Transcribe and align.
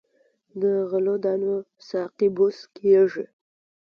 د 0.61 0.63
غلو 0.89 1.15
دانو 1.23 1.55
ساقې 1.89 2.27
بوس 2.35 2.57
کیږي. 2.75 3.25